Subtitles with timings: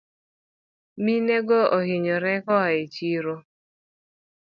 [1.03, 3.35] Minego ohinyore koa echiro